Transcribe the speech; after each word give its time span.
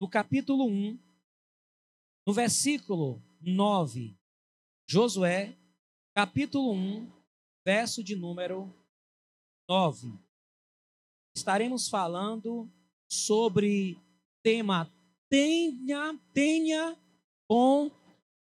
no 0.00 0.08
capítulo 0.08 0.64
1, 0.64 0.98
no 2.26 2.32
versículo 2.32 3.22
9. 3.38 4.16
Josué, 4.88 5.54
capítulo 6.14 6.72
1, 6.72 7.12
verso 7.62 8.02
de 8.02 8.16
número 8.16 8.74
9. 9.68 10.18
Estaremos 11.36 11.88
falando 11.88 12.68
sobre 13.08 13.98
tema 14.42 14.90
tenha, 15.28 16.18
tenha 16.32 16.98
bom 17.46 17.90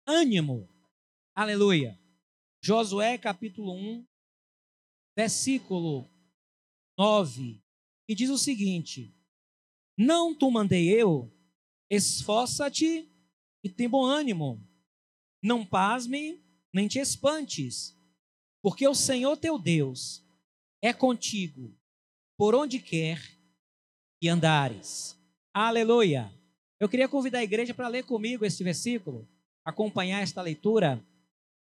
ânimo. 0.06 0.70
Aleluia. 1.36 2.00
Josué 2.64 3.18
capítulo 3.18 3.74
1, 3.74 4.08
versículo 5.18 6.10
9, 6.98 7.62
que 8.08 8.16
diz 8.16 8.30
o 8.30 8.38
seguinte: 8.38 9.14
Não 9.98 10.34
tu 10.34 10.50
mandei 10.50 10.90
eu, 10.90 11.30
esforça-te 11.92 13.12
e 13.62 13.70
tem 13.70 13.90
bom 13.90 14.06
ânimo. 14.06 14.66
Não 15.44 15.66
pasme, 15.66 16.42
nem 16.74 16.88
te 16.88 17.00
espantes, 17.00 17.98
porque 18.62 18.88
o 18.88 18.96
Senhor 18.96 19.36
teu 19.36 19.60
Deus 19.60 20.24
é 20.82 20.94
contigo 20.94 21.76
por 22.38 22.56
onde 22.56 22.80
quer 22.80 23.22
que 24.20 24.30
andares. 24.30 25.20
Aleluia. 25.54 26.32
Eu 26.80 26.88
queria 26.88 27.10
convidar 27.10 27.40
a 27.40 27.44
igreja 27.44 27.74
para 27.74 27.90
ler 27.90 28.06
comigo 28.06 28.46
este 28.46 28.64
versículo, 28.64 29.28
acompanhar 29.66 30.22
esta 30.22 30.42
leitura. 30.42 31.04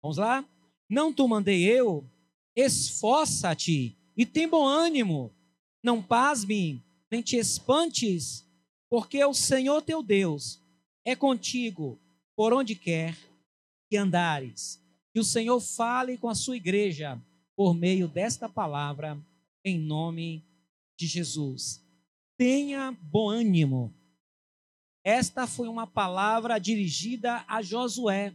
Vamos 0.01 0.16
lá? 0.16 0.49
Não 0.88 1.12
tu 1.12 1.27
mandei 1.27 1.65
eu, 1.65 2.09
esforça-te 2.55 3.99
e 4.16 4.24
tem 4.24 4.49
bom 4.49 4.65
ânimo. 4.65 5.35
Não 5.83 6.02
pasme, 6.02 6.83
nem 7.10 7.21
te 7.21 7.37
espantes, 7.37 8.47
porque 8.91 9.25
o 9.25 9.33
Senhor 9.33 9.80
teu 9.83 10.03
Deus 10.03 10.61
é 11.05 11.15
contigo 11.15 11.99
por 12.35 12.53
onde 12.53 12.75
quer 12.75 13.16
que 13.88 13.96
andares. 13.96 14.83
Que 15.13 15.21
o 15.21 15.24
Senhor 15.24 15.60
fale 15.60 16.19
com 16.19 16.29
a 16.29 16.35
sua 16.35 16.57
igreja 16.57 17.21
por 17.57 17.73
meio 17.73 18.09
desta 18.09 18.49
palavra, 18.49 19.18
em 19.65 19.79
nome 19.79 20.45
de 20.99 21.07
Jesus. 21.07 21.87
Tenha 22.37 22.96
bom 23.01 23.30
ânimo. 23.30 23.95
Esta 25.05 25.46
foi 25.46 25.68
uma 25.68 25.87
palavra 25.87 26.59
dirigida 26.59 27.45
a 27.46 27.63
Josué. 27.63 28.35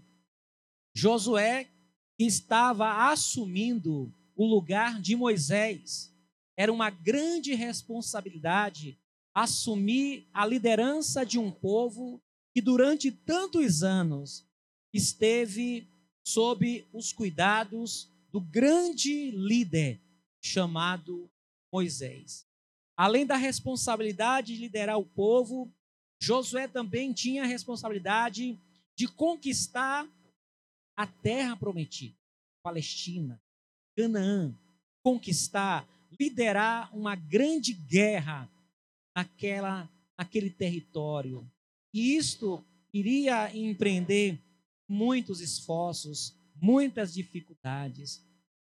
Josué 0.96 1.68
estava 2.18 3.10
assumindo 3.12 4.14
o 4.36 4.46
lugar 4.46 5.02
de 5.02 5.16
Moisés. 5.16 6.14
Era 6.58 6.72
uma 6.72 6.90
grande 6.90 7.54
responsabilidade 7.54 8.98
assumir 9.36 10.30
a 10.34 10.46
liderança 10.46 11.26
de 11.26 11.38
um 11.38 11.52
povo 11.52 12.24
que 12.54 12.62
durante 12.62 13.12
tantos 13.12 13.84
anos 13.84 14.48
esteve 14.94 15.92
sob 16.26 16.88
os 16.94 17.12
cuidados 17.12 18.10
do 18.32 18.40
grande 18.40 19.32
líder 19.32 20.02
chamado 20.42 21.30
Moisés. 21.72 22.48
Além 22.96 23.26
da 23.26 23.36
responsabilidade 23.36 24.56
de 24.56 24.62
liderar 24.62 24.98
o 24.98 25.06
povo, 25.06 25.70
Josué 26.18 26.66
também 26.66 27.12
tinha 27.12 27.44
a 27.44 27.48
responsabilidade 27.48 28.58
de 28.98 29.08
conquistar 29.08 30.08
a 30.96 31.06
terra 31.06 31.58
prometida, 31.58 32.16
Palestina, 32.64 33.42
Canaã, 33.98 34.58
conquistar, 35.04 35.86
liderar 36.18 36.96
uma 36.96 37.16
grande 37.16 37.74
guerra 37.74 38.50
naquela, 39.16 39.90
naquele 40.18 40.50
território. 40.50 41.50
E 41.94 42.18
isto 42.18 42.64
iria 42.94 43.56
empreender 43.56 44.40
muitos 44.88 45.40
esforços, 45.40 46.38
muitas 46.56 47.14
dificuldades. 47.14 48.24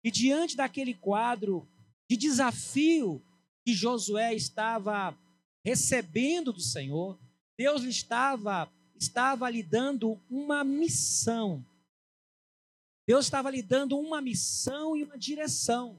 E 0.04 0.10
diante 0.10 0.56
daquele 0.56 0.94
quadro 0.94 1.68
de 2.10 2.16
desafio 2.16 3.22
que 3.66 3.74
Josué 3.74 4.34
estava 4.34 5.18
recebendo 5.64 6.54
do 6.54 6.62
Senhor, 6.62 7.20
Deus 7.58 7.82
lhe 7.82 7.90
estava 7.90 8.72
estava 9.00 9.50
lhe 9.50 9.64
dando 9.64 10.20
uma 10.30 10.64
missão. 10.64 11.66
Deus 13.08 13.26
estava 13.26 13.50
lhe 13.50 13.62
dando 13.62 13.98
uma 13.98 14.22
missão 14.22 14.96
e 14.96 15.04
uma 15.04 15.18
direção. 15.18 15.98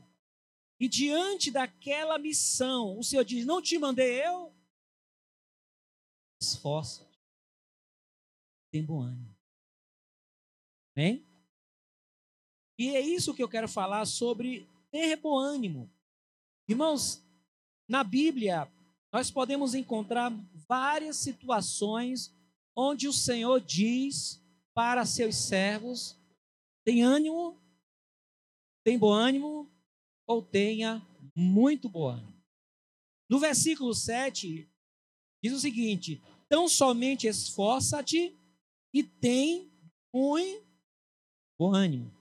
E 0.81 0.89
diante 0.89 1.51
daquela 1.51 2.19
missão, 2.19 2.99
o 2.99 3.05
Senhor 3.05 3.25
diz: 3.25 3.45
Não 3.45 3.61
te 3.61 3.79
mandei 3.79 4.27
eu? 4.27 4.53
Esforça. 6.41 7.07
Tem 8.73 8.83
bom 8.83 9.03
ânimo. 9.03 9.37
Amém? 10.97 11.25
E 12.79 12.97
é 12.97 13.01
isso 13.01 13.35
que 13.35 13.43
eu 13.43 13.49
quero 13.49 13.69
falar 13.69 14.07
sobre 14.07 14.67
ter 14.91 15.17
bom 15.17 15.37
ânimo. 15.37 15.93
Irmãos, 16.67 17.23
na 17.87 18.03
Bíblia, 18.03 18.73
nós 19.13 19.31
podemos 19.31 19.75
encontrar 19.75 20.33
várias 20.67 21.17
situações 21.17 22.35
onde 22.75 23.07
o 23.07 23.13
Senhor 23.13 23.61
diz 23.61 24.43
para 24.73 25.05
seus 25.05 25.37
servos 25.37 26.19
tem 26.85 27.03
ânimo? 27.03 27.61
Tem 28.83 28.99
bom 28.99 29.13
ânimo? 29.13 29.71
Ou 30.31 30.41
tenha 30.41 31.05
muito 31.35 31.89
bom 31.89 32.07
ânimo? 32.07 32.41
No 33.29 33.41
versículo 33.41 33.93
7, 33.93 34.71
diz 35.43 35.53
o 35.53 35.59
seguinte: 35.59 36.23
Tão 36.49 36.69
somente 36.69 37.27
esforça-te 37.27 38.39
e 38.95 39.03
tem 39.03 39.73
muito 40.15 40.65
bom 41.59 41.75
ânimo. 41.75 42.17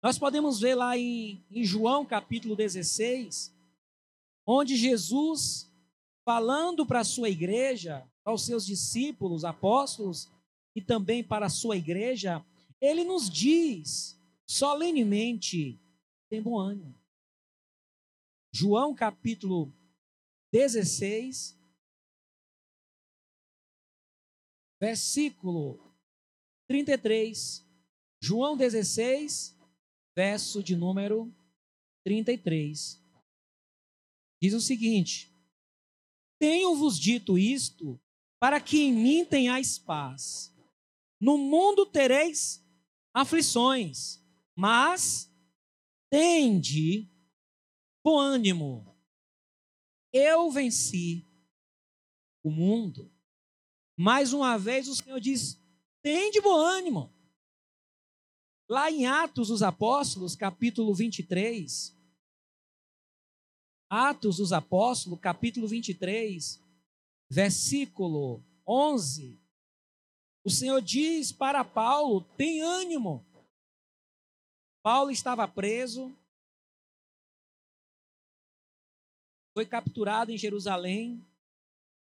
Nós 0.00 0.16
podemos 0.16 0.60
ver 0.60 0.76
lá 0.76 0.96
em, 0.96 1.44
em 1.50 1.64
João 1.64 2.06
capítulo 2.06 2.54
16, 2.54 3.52
onde 4.46 4.76
Jesus, 4.76 5.68
falando 6.24 6.86
para 6.86 7.00
a 7.00 7.04
sua 7.04 7.28
igreja, 7.28 8.08
aos 8.24 8.46
seus 8.46 8.64
discípulos, 8.64 9.44
apóstolos, 9.44 10.30
e 10.76 10.80
também 10.80 11.24
para 11.24 11.46
a 11.46 11.50
sua 11.50 11.76
igreja, 11.76 12.46
ele 12.80 13.02
nos 13.02 13.28
diz 13.28 14.16
solenemente: 14.46 15.80
tem 16.28 16.42
bom 16.42 16.58
ânimo. 16.58 16.94
João 18.52 18.94
capítulo 18.94 19.72
16, 20.52 21.58
versículo 24.80 25.80
33. 26.68 27.66
João 28.20 28.56
16, 28.56 29.56
verso 30.16 30.62
de 30.62 30.76
número 30.76 31.32
33. 32.04 33.02
Diz 34.40 34.54
o 34.54 34.60
seguinte: 34.60 35.32
Tenho-vos 36.38 36.98
dito 36.98 37.38
isto 37.38 38.00
para 38.40 38.60
que 38.60 38.82
em 38.82 38.92
mim 38.92 39.24
tenhais 39.24 39.78
paz. 39.78 40.54
No 41.20 41.36
mundo 41.36 41.84
tereis 41.84 42.64
aflições, 43.12 44.24
mas 44.54 45.28
tende 46.10 47.10
bom 48.02 48.18
ânimo. 48.18 48.96
Eu 50.12 50.50
venci 50.50 51.26
o 52.42 52.50
mundo. 52.50 53.12
Mais 53.96 54.32
uma 54.32 54.58
vez 54.58 54.88
o 54.88 54.94
Senhor 54.94 55.20
diz: 55.20 55.60
tende 56.02 56.40
bom 56.40 56.56
ânimo. 56.56 57.12
Lá 58.68 58.90
em 58.90 59.06
Atos 59.06 59.48
dos 59.48 59.62
Apóstolos, 59.62 60.36
capítulo 60.36 60.94
23, 60.94 61.96
Atos 63.88 64.36
dos 64.36 64.52
Apóstolos, 64.52 65.18
capítulo 65.18 65.66
23, 65.66 66.62
versículo 67.30 68.44
11, 68.66 69.40
o 70.44 70.50
Senhor 70.50 70.80
diz 70.80 71.32
para 71.32 71.64
Paulo: 71.64 72.22
tem 72.36 72.60
ânimo. 72.60 73.26
Paulo 74.90 75.10
estava 75.10 75.46
preso, 75.46 76.16
foi 79.52 79.66
capturado 79.66 80.32
em 80.32 80.38
Jerusalém, 80.38 81.22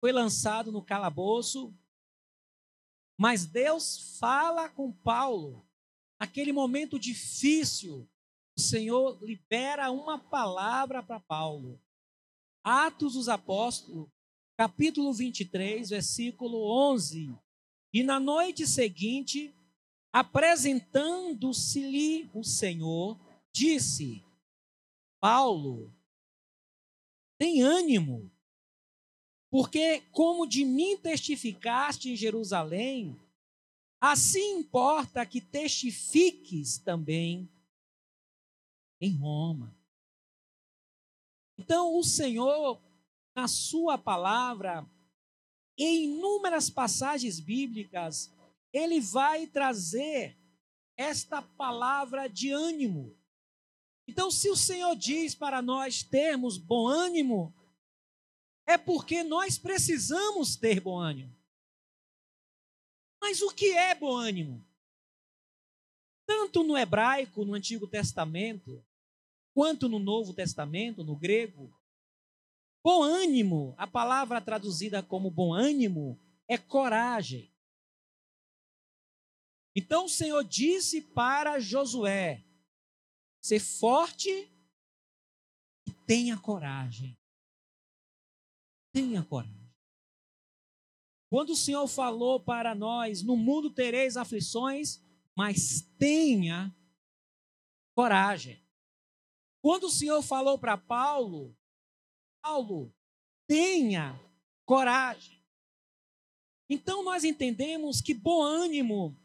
foi 0.01 0.12
lançado 0.12 0.69
no 0.69 0.83
calabouço, 0.83 1.74
mas 3.18 3.45
Deus 3.45 4.18
fala 4.19 4.68
com 4.68 4.91
Paulo. 4.91 5.65
Naquele 6.19 6.51
momento 6.51 7.00
difícil, 7.00 8.06
o 8.57 8.59
Senhor 8.59 9.18
libera 9.24 9.89
uma 9.89 10.19
palavra 10.19 11.01
para 11.01 11.21
Paulo. 11.21 11.81
Atos 12.65 13.13
dos 13.13 13.30
Apóstolos, 13.30 14.09
capítulo 14.57 15.13
23, 15.13 15.89
versículo 15.89 16.69
11. 16.91 17.33
E 17.94 18.03
na 18.03 18.19
noite 18.19 18.68
seguinte, 18.68 19.56
apresentando-se-lhe 20.13 22.30
o 22.33 22.44
Senhor, 22.44 23.19
disse: 23.51 24.24
Paulo, 25.19 25.94
tem 27.38 27.63
ânimo, 27.63 28.31
Porque, 29.54 30.01
como 30.12 30.48
de 30.48 30.65
mim 30.65 30.98
testificaste 30.98 32.10
em 32.10 32.15
Jerusalém, 32.15 33.15
assim 34.01 34.57
importa 34.57 35.24
que 35.27 35.39
testifiques 35.39 36.80
também 36.80 37.48
em 39.00 39.16
Roma. 39.16 39.77
Então, 41.56 41.95
o 41.95 42.04
Senhor, 42.04 42.81
na 43.36 43.48
Sua 43.48 43.95
palavra, 43.95 44.89
em 45.77 46.06
inúmeras 46.06 46.71
passagens 46.71 47.39
bíblicas, 47.39 48.32
ele 48.73 48.99
vai 48.99 49.45
trazer 49.45 50.37
esta 50.97 51.41
palavra 51.41 52.27
de 52.27 52.51
ânimo. 52.51 53.15
Então, 54.07 54.31
se 54.31 54.49
o 54.49 54.55
Senhor 54.55 54.95
diz 54.95 55.35
para 55.35 55.61
nós 55.61 56.03
termos 56.03 56.57
bom 56.57 56.87
ânimo, 56.87 57.55
é 58.65 58.77
porque 58.77 59.23
nós 59.23 59.57
precisamos 59.57 60.55
ter 60.55 60.81
bom 60.81 60.97
ânimo. 60.97 61.33
Mas 63.21 63.41
o 63.41 63.51
que 63.51 63.71
é 63.71 63.95
bom 63.95 64.17
ânimo? 64.17 64.65
Tanto 66.25 66.63
no 66.63 66.77
hebraico, 66.77 67.45
no 67.45 67.53
Antigo 67.53 67.87
Testamento, 67.87 68.83
quanto 69.53 69.87
no 69.87 69.99
Novo 69.99 70.33
Testamento, 70.33 71.03
no 71.03 71.15
grego, 71.15 71.73
bom 72.83 73.03
ânimo, 73.03 73.75
a 73.77 73.85
palavra 73.85 74.41
traduzida 74.41 75.03
como 75.03 75.29
bom 75.29 75.53
ânimo, 75.53 76.19
é 76.47 76.57
coragem. 76.57 77.52
Então 79.75 80.05
o 80.05 80.09
Senhor 80.09 80.43
disse 80.43 81.01
para 81.01 81.59
Josué: 81.59 82.45
ser 83.41 83.59
forte 83.59 84.29
e 85.87 85.91
tenha 86.05 86.37
coragem. 86.37 87.17
Tenha 88.93 89.23
coragem. 89.23 89.63
Quando 91.29 91.51
o 91.51 91.55
Senhor 91.55 91.87
falou 91.87 92.39
para 92.39 92.75
nós: 92.75 93.23
no 93.23 93.35
mundo 93.35 93.73
tereis 93.73 94.15
aflições, 94.15 95.01
mas 95.35 95.81
tenha 95.97 96.75
coragem. 97.95 98.63
Quando 99.61 99.85
o 99.85 99.91
Senhor 99.91 100.21
falou 100.21 100.59
para 100.59 100.77
Paulo: 100.77 101.57
Paulo, 102.43 102.93
tenha 103.47 104.19
coragem. 104.65 105.43
Então 106.69 107.03
nós 107.03 107.23
entendemos 107.23 107.99
que 107.99 108.13
bom 108.13 108.41
ânimo 108.41 109.19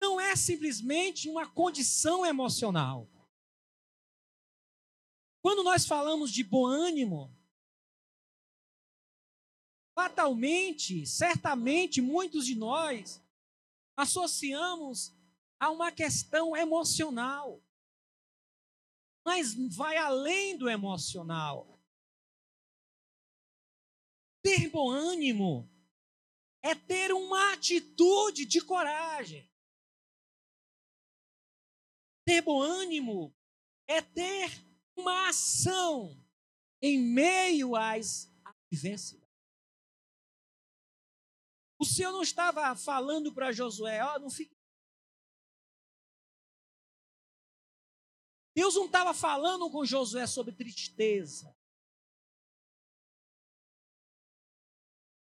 não 0.00 0.20
é 0.20 0.36
simplesmente 0.36 1.28
uma 1.28 1.48
condição 1.48 2.24
emocional. 2.24 3.08
Quando 5.40 5.62
nós 5.62 5.86
falamos 5.86 6.30
de 6.32 6.42
bom 6.44 6.66
ânimo, 6.66 7.34
fatalmente, 9.94 11.06
certamente, 11.06 12.00
muitos 12.00 12.46
de 12.46 12.54
nós 12.54 13.20
associamos 13.96 15.12
a 15.58 15.70
uma 15.70 15.90
questão 15.90 16.56
emocional. 16.56 17.60
Mas 19.24 19.54
vai 19.74 19.96
além 19.96 20.56
do 20.56 20.68
emocional. 20.68 21.80
Ter 24.42 24.70
bom 24.70 24.90
ânimo 24.90 25.68
é 26.62 26.74
ter 26.74 27.12
uma 27.12 27.52
atitude 27.52 28.44
de 28.44 28.60
coragem. 28.60 29.47
Ter 32.28 32.42
bom 32.42 32.60
ânimo 32.60 33.34
é 33.86 34.02
ter 34.02 34.50
uma 34.94 35.30
ação 35.30 36.14
em 36.82 37.00
meio 37.00 37.74
às 37.74 38.30
adversidades. 38.44 39.26
O 41.78 41.86
Senhor 41.86 42.12
não 42.12 42.20
estava 42.20 42.76
falando 42.76 43.32
para 43.32 43.50
Josué, 43.50 44.04
ó, 44.04 44.16
oh, 44.16 44.18
não 44.18 44.28
fique. 44.28 44.54
Deus 48.54 48.74
não 48.74 48.84
estava 48.84 49.14
falando 49.14 49.70
com 49.70 49.86
Josué 49.86 50.26
sobre 50.26 50.54
tristeza. 50.54 51.56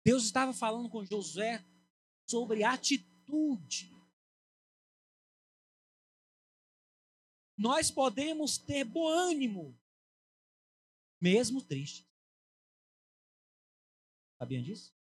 Deus 0.05 0.25
estava 0.25 0.53
falando 0.53 0.91
com 0.91 1.05
Josué 1.05 1.65
sobre 2.29 2.65
atitude. 2.65 3.97
Nós 7.58 7.90
podemos 7.90 8.56
ter 8.56 8.84
bom 8.84 9.08
ânimo, 9.08 9.76
mesmo 11.20 11.60
triste. 11.60 12.08
Sabiam 14.38 14.62
disso? 14.62 14.96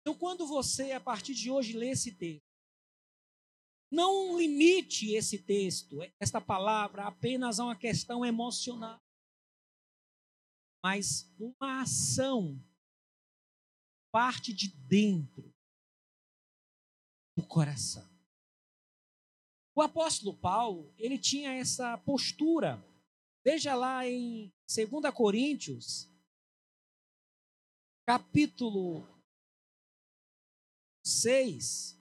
Então, 0.00 0.18
quando 0.18 0.46
você, 0.46 0.92
a 0.92 1.00
partir 1.00 1.34
de 1.34 1.50
hoje, 1.50 1.76
lê 1.76 1.90
esse 1.90 2.12
texto, 2.12 2.48
não 3.90 4.38
limite 4.38 5.12
esse 5.12 5.38
texto, 5.38 5.98
esta 6.18 6.40
palavra, 6.40 7.06
apenas 7.06 7.60
a 7.60 7.64
uma 7.64 7.76
questão 7.76 8.24
emocional, 8.24 9.02
mas 10.82 11.30
uma 11.38 11.82
ação 11.82 12.58
parte 14.10 14.54
de 14.54 14.68
dentro 14.68 15.54
do 17.36 17.46
coração. 17.46 18.07
O 19.78 19.82
apóstolo 19.82 20.36
Paulo, 20.36 20.92
ele 20.98 21.16
tinha 21.16 21.52
essa 21.52 21.96
postura. 21.98 22.84
Veja 23.44 23.76
lá 23.76 24.04
em 24.04 24.52
2 24.66 25.14
Coríntios, 25.14 26.10
capítulo 28.04 29.06
6. 31.06 31.96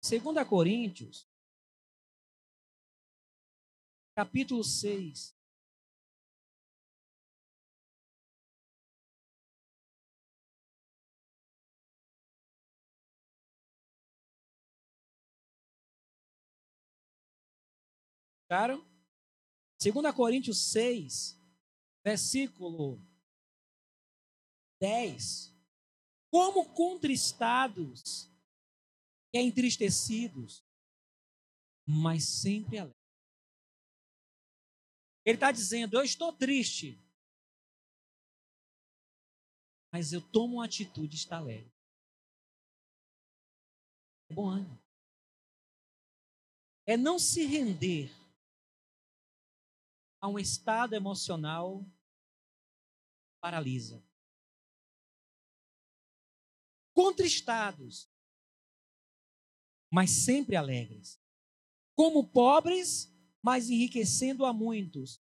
2 0.00 0.48
Coríntios, 0.48 1.28
capítulo 4.14 4.62
6. 4.62 5.33
Claro? 18.54 18.88
2 19.82 20.14
Coríntios 20.14 20.70
6, 20.70 21.36
versículo 22.04 23.04
10. 24.80 25.52
Como 26.30 26.72
contristados 26.72 28.30
e 29.34 29.40
entristecidos, 29.40 30.64
mas 31.84 32.22
sempre 32.22 32.78
alegres. 32.78 33.02
Ele 35.24 35.36
está 35.36 35.50
dizendo: 35.50 35.96
Eu 35.96 36.04
estou 36.04 36.32
triste, 36.32 36.96
mas 39.92 40.12
eu 40.12 40.22
tomo 40.30 40.58
uma 40.58 40.66
atitude 40.66 41.08
de 41.08 41.16
estar 41.16 41.38
alegre. 41.38 41.74
É 44.30 44.34
bom 44.34 44.48
ânimo. 44.48 44.78
É 46.86 46.96
não 46.96 47.18
se 47.18 47.44
render 47.46 48.23
a 50.24 50.28
um 50.28 50.38
estado 50.38 50.94
emocional 50.94 51.86
paralisa. 53.42 54.02
Contristados, 56.94 58.10
mas 59.92 60.24
sempre 60.24 60.56
alegres. 60.56 61.22
Como 61.94 62.26
pobres, 62.26 63.14
mas 63.42 63.68
enriquecendo 63.68 64.46
a 64.46 64.52
muitos. 64.54 65.22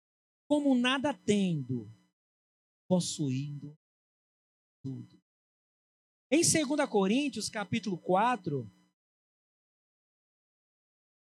Como 0.49 0.75
nada 0.75 1.13
tendo, 1.13 1.89
possuindo 2.85 3.79
tudo. 4.83 5.17
Em 6.29 6.41
2 6.41 6.89
Coríntios, 6.89 7.47
capítulo 7.47 7.97
4, 7.97 8.69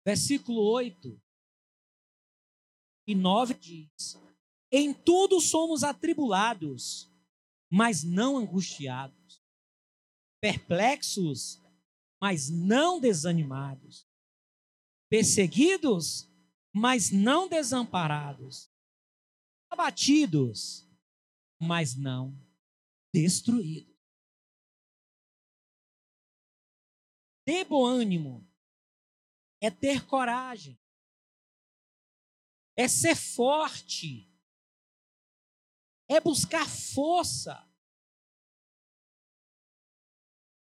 versículo 0.04 0.60
8, 0.70 1.18
e 3.06 3.14
9 3.14 3.54
diz: 3.54 4.16
Em 4.70 4.92
tudo 4.92 5.40
somos 5.40 5.82
atribulados, 5.82 7.12
mas 7.70 8.02
não 8.02 8.36
angustiados, 8.36 9.42
perplexos, 10.40 11.62
mas 12.20 12.48
não 12.48 13.00
desanimados, 13.00 14.08
perseguidos, 15.08 16.30
mas 16.72 17.10
não 17.10 17.48
desamparados, 17.48 18.70
abatidos, 19.70 20.88
mas 21.60 21.94
não 21.94 22.36
destruídos. 23.12 23.94
Ter 27.46 27.64
bom 27.64 27.84
ânimo 27.84 28.48
é 29.60 29.70
ter 29.70 30.06
coragem 30.06 30.78
é 32.76 32.88
ser 32.88 33.16
forte. 33.16 34.30
É 36.08 36.20
buscar 36.20 36.68
força, 36.68 37.66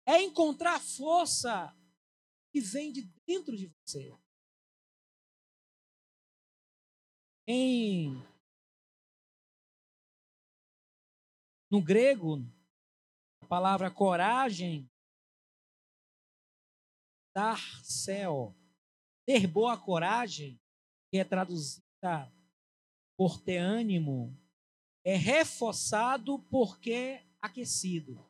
é 0.06 0.22
encontrar 0.22 0.80
força 0.80 1.75
que 2.52 2.62
vem 2.62 2.94
de 2.94 3.02
dentro 3.25 3.58
de 3.58 3.68
você. 3.68 4.16
Em 7.48 8.24
no 11.72 11.82
grego, 11.82 12.38
a 13.42 13.48
palavra 13.48 13.90
coragem 13.90 14.88
dar 17.36 17.60
céu, 17.84 18.56
ter 19.25 19.46
boa 19.46 19.78
coragem, 19.78 20.58
que 21.12 21.18
é 21.18 21.25
traduzida 22.06 22.32
por 23.18 23.42
ter 23.42 23.58
ânimo, 23.58 24.38
é 25.04 25.16
reforçado 25.16 26.40
porque 26.50 27.26
aquecido. 27.42 28.30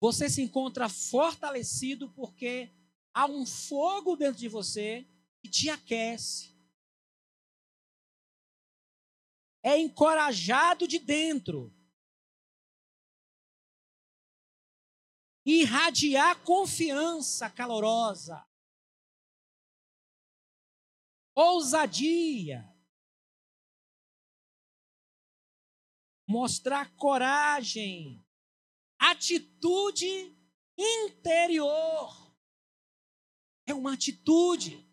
Você 0.00 0.28
se 0.28 0.42
encontra 0.42 0.88
fortalecido 0.88 2.12
porque 2.12 2.74
há 3.14 3.26
um 3.26 3.46
fogo 3.46 4.16
dentro 4.16 4.40
de 4.40 4.48
você 4.48 5.08
que 5.40 5.48
te 5.48 5.70
aquece. 5.70 6.54
É 9.62 9.78
encorajado 9.78 10.86
de 10.86 10.98
dentro. 10.98 11.72
Irradiar 15.46 16.42
confiança 16.42 17.48
calorosa. 17.48 18.44
Ousadia. 21.34 22.70
Mostrar 26.26 26.94
coragem 26.96 28.24
atitude 28.98 30.36
interior. 30.76 32.34
É 33.66 33.74
uma 33.74 33.94
atitude. 33.94 34.88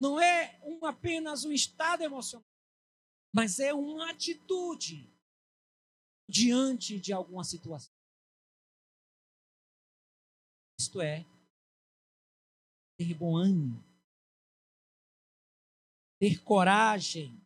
Não 0.00 0.20
é 0.20 0.60
um, 0.62 0.84
apenas 0.86 1.44
um 1.44 1.52
estado 1.52 2.02
emocional, 2.02 2.46
mas 3.34 3.58
é 3.58 3.74
uma 3.74 4.10
atitude 4.10 5.12
diante 6.28 7.00
de 7.00 7.12
alguma 7.12 7.42
situação. 7.42 7.92
Isto 10.78 11.00
é, 11.00 11.26
ter 12.98 13.14
bom 13.14 13.36
ânimo, 13.36 13.82
ter 16.18 16.42
coragem. 16.42 17.40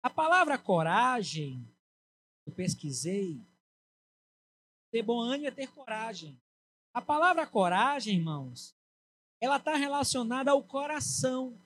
A 0.00 0.08
palavra 0.08 0.56
coragem 0.56 1.68
eu 2.46 2.54
pesquisei. 2.54 3.44
Ter 4.92 5.02
bom 5.02 5.20
ânimo 5.20 5.48
é 5.48 5.50
ter 5.50 5.66
coragem. 5.74 6.40
A 6.94 7.02
palavra 7.02 7.46
coragem, 7.46 8.16
irmãos, 8.16 8.74
ela 9.40 9.56
está 9.56 9.74
relacionada 9.74 10.52
ao 10.52 10.62
coração. 10.62 11.60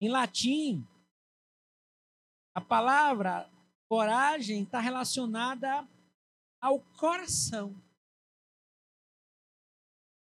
Em 0.00 0.08
latim, 0.10 0.86
a 2.54 2.60
palavra 2.60 3.50
coragem 3.88 4.62
está 4.62 4.78
relacionada 4.78 5.88
ao 6.60 6.80
coração. 6.80 7.74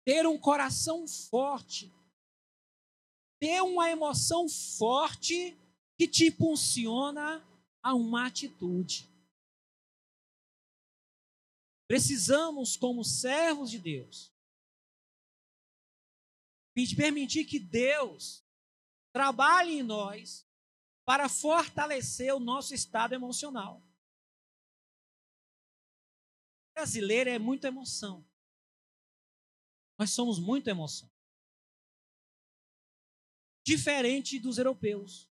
Ter 0.07 0.25
um 0.25 0.39
coração 0.39 1.09
forte, 1.09 1.93
ter 3.41 3.61
uma 3.61 3.91
emoção 3.91 4.49
forte 4.49 5.59
que 5.99 6.07
te 6.07 6.29
impulsiona 6.29 7.45
a 7.83 7.93
uma 7.93 8.29
atitude. 8.29 9.11
Precisamos, 11.89 12.77
como 12.77 13.03
servos 13.03 13.69
de 13.69 13.81
Deus, 13.81 14.33
permitir 16.97 17.45
que 17.45 17.59
Deus 17.59 18.45
trabalhe 19.13 19.79
em 19.79 19.83
nós 19.83 20.47
para 21.05 21.29
fortalecer 21.29 22.33
o 22.33 22.41
nosso 22.41 22.75
estado 22.75 23.13
emocional. 23.13 23.83
O 26.71 26.75
brasileiro 26.75 27.31
é 27.31 27.39
muita 27.41 27.69
emoção. 27.69 28.25
Nós 29.99 30.11
somos 30.11 30.39
muito 30.39 30.69
emoção. 30.69 31.11
Diferente 33.65 34.39
dos 34.39 34.59
europeus. 34.59 35.29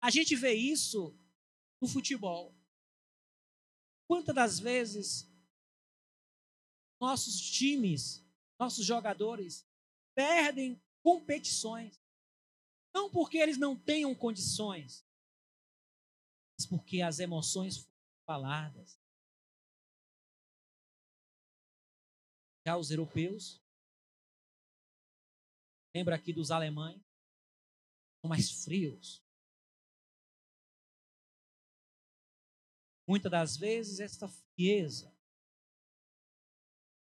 A 0.00 0.10
gente 0.10 0.34
vê 0.34 0.54
isso 0.54 1.16
no 1.80 1.88
futebol. 1.88 2.54
Quantas 4.08 4.34
das 4.34 4.58
vezes 4.58 5.30
nossos 7.00 7.38
times, 7.38 8.24
nossos 8.58 8.84
jogadores 8.84 9.66
perdem 10.14 10.80
competições? 11.02 12.00
Não 12.94 13.10
porque 13.10 13.38
eles 13.38 13.58
não 13.58 13.76
tenham 13.76 14.14
condições, 14.14 15.06
mas 16.58 16.66
porque 16.66 17.02
as 17.02 17.18
emoções 17.18 17.76
foram 17.76 17.98
faladas. 18.26 18.97
Já 22.68 22.76
os 22.76 22.90
europeus, 22.90 23.58
lembra 25.96 26.16
aqui 26.16 26.34
dos 26.34 26.50
alemães, 26.50 27.00
são 28.20 28.28
mais 28.28 28.62
frios, 28.62 29.24
Muitas 33.08 33.30
das 33.30 33.56
vezes, 33.56 34.00
esta 34.00 34.28
frieza 34.28 35.10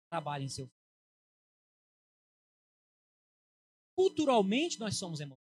trabalha 0.10 0.46
em 0.46 0.48
seu 0.48 0.72
Culturalmente, 3.94 4.80
nós 4.80 4.98
somos 4.98 5.20
emocionais. 5.20 5.44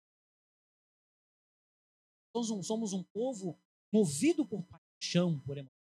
Somos 2.33 2.49
um, 2.49 2.63
somos 2.63 2.93
um 2.93 3.03
povo 3.03 3.61
movido 3.91 4.47
por 4.47 4.63
paixão, 4.63 5.37
por 5.41 5.57
emoção. 5.57 5.82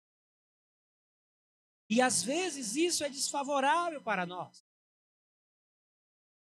E 1.89 2.01
às 2.01 2.23
vezes 2.23 2.75
isso 2.75 3.03
é 3.03 3.09
desfavorável 3.09 4.01
para 4.01 4.25
nós. 4.25 4.63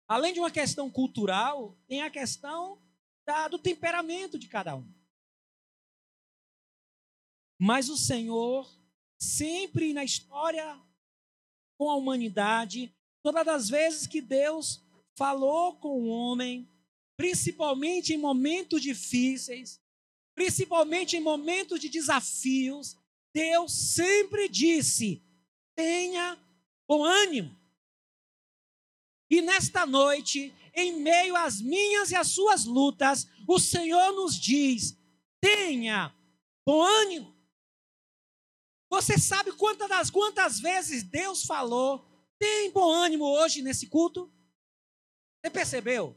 Além 0.06 0.32
de 0.32 0.40
uma 0.40 0.50
questão 0.50 0.90
cultural, 0.90 1.76
tem 1.86 2.02
a 2.02 2.10
questão 2.10 2.80
da, 3.24 3.48
do 3.48 3.58
temperamento 3.58 4.38
de 4.38 4.48
cada 4.48 4.76
um. 4.76 4.86
Mas 7.58 7.88
o 7.88 7.96
Senhor, 7.96 8.68
sempre 9.18 9.92
na 9.92 10.04
história 10.04 10.80
com 11.78 11.88
a 11.88 11.96
humanidade, 11.96 12.94
todas 13.22 13.46
as 13.48 13.68
vezes 13.68 14.06
que 14.06 14.20
Deus 14.20 14.84
falou 15.14 15.76
com 15.76 16.00
o 16.00 16.08
homem, 16.08 16.68
principalmente 17.16 18.12
em 18.12 18.18
momentos 18.18 18.82
difíceis, 18.82 19.80
principalmente 20.34 21.16
em 21.16 21.20
momentos 21.20 21.80
de 21.80 21.88
desafios, 21.88 22.96
Deus 23.34 23.72
sempre 23.72 24.48
disse: 24.48 25.24
tenha 25.74 26.38
bom 26.88 27.04
ânimo. 27.04 27.58
E 29.30 29.40
nesta 29.40 29.86
noite, 29.86 30.54
em 30.74 31.00
meio 31.00 31.34
às 31.36 31.60
minhas 31.60 32.10
e 32.10 32.16
às 32.16 32.28
suas 32.28 32.64
lutas, 32.64 33.26
o 33.48 33.58
Senhor 33.58 34.12
nos 34.12 34.38
diz: 34.38 34.98
tenha 35.40 36.14
bom 36.66 36.82
ânimo. 36.82 37.32
Você 38.90 39.18
sabe 39.18 39.52
quantas, 39.52 39.88
das, 39.88 40.10
quantas 40.10 40.60
vezes 40.60 41.02
Deus 41.02 41.44
falou, 41.44 42.06
tem 42.38 42.70
bom 42.70 42.90
ânimo 42.90 43.24
hoje 43.24 43.62
nesse 43.62 43.86
culto? 43.86 44.30
Você 45.40 45.50
percebeu? 45.50 46.14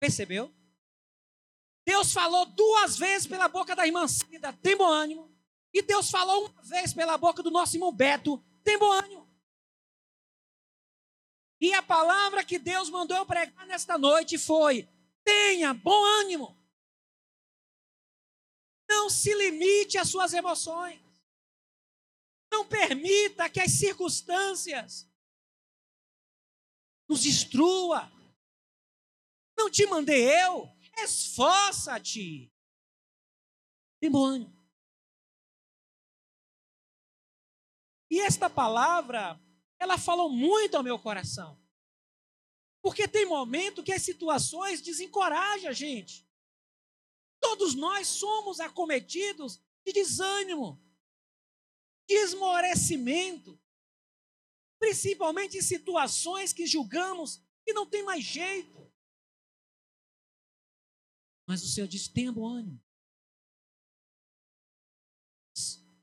Percebeu? 0.00 0.52
Deus 1.86 2.12
falou 2.12 2.46
duas 2.46 2.96
vezes 2.98 3.28
pela 3.28 3.46
boca 3.46 3.76
da 3.76 3.86
irmã 3.86 4.08
Cida, 4.08 4.52
tem 4.54 4.76
bom 4.76 4.88
ânimo. 4.88 5.29
E 5.72 5.82
Deus 5.82 6.10
falou 6.10 6.46
uma 6.46 6.62
vez 6.62 6.92
pela 6.92 7.16
boca 7.16 7.42
do 7.42 7.50
nosso 7.50 7.76
irmão 7.76 7.92
Beto, 7.92 8.42
tem 8.64 8.78
bom 8.78 8.90
ânimo. 8.90 9.28
E 11.60 11.74
a 11.74 11.82
palavra 11.82 12.44
que 12.44 12.58
Deus 12.58 12.88
mandou 12.88 13.16
eu 13.16 13.26
pregar 13.26 13.66
nesta 13.66 13.98
noite 13.98 14.38
foi: 14.38 14.88
tenha 15.22 15.74
bom 15.74 16.04
ânimo. 16.20 16.58
Não 18.88 19.08
se 19.08 19.32
limite 19.34 19.98
às 19.98 20.08
suas 20.08 20.32
emoções. 20.32 21.00
Não 22.50 22.66
permita 22.66 23.48
que 23.48 23.60
as 23.60 23.72
circunstâncias 23.72 25.08
nos 27.08 27.22
destrua. 27.22 28.10
Não 29.56 29.70
te 29.70 29.86
mandei 29.86 30.28
eu. 30.42 30.68
Esforça-te. 30.96 32.50
Demônio. 34.00 34.59
E 38.10 38.18
esta 38.20 38.50
palavra, 38.50 39.40
ela 39.78 39.96
falou 39.96 40.28
muito 40.28 40.76
ao 40.76 40.82
meu 40.82 40.98
coração. 40.98 41.60
Porque 42.82 43.06
tem 43.06 43.24
momento 43.24 43.82
que 43.82 43.92
as 43.92 44.02
situações 44.02 44.80
desencorajam 44.80 45.70
a 45.70 45.72
gente. 45.72 46.28
Todos 47.38 47.74
nós 47.74 48.08
somos 48.08 48.58
acometidos 48.58 49.62
de 49.86 49.92
desânimo, 49.92 50.82
de 52.08 52.14
esmorecimento, 52.14 53.58
principalmente 54.78 55.58
em 55.58 55.62
situações 55.62 56.52
que 56.52 56.66
julgamos 56.66 57.42
que 57.64 57.72
não 57.72 57.86
tem 57.86 58.02
mais 58.02 58.24
jeito. 58.24 58.90
Mas 61.46 61.62
o 61.62 61.68
Senhor 61.68 61.86
diz: 61.86 62.08
tenha 62.08 62.32
bom 62.32 62.48
ânimo. 62.48 62.82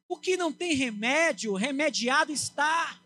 O 0.09 0.17
que 0.17 0.37
não 0.37 0.53
tem 0.53 0.73
remédio, 0.73 1.53
remediado 1.53 2.31
está. 2.31 3.01